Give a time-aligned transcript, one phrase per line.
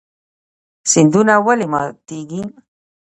[0.91, 2.41] سیندونه ولې ماتیږي؟